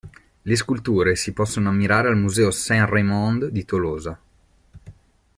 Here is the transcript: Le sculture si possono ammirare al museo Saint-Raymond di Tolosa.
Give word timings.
Le 0.41 0.55
sculture 0.55 1.15
si 1.15 1.31
possono 1.31 1.69
ammirare 1.69 2.07
al 2.07 2.17
museo 2.17 2.49
Saint-Raymond 2.49 3.49
di 3.49 3.63
Tolosa. 3.65 4.19